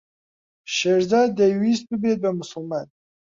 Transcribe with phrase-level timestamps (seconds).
[0.75, 2.87] شێرزاد دەیویست ببێت بە موسڵمان.